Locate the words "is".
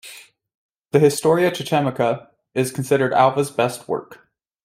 2.55-2.71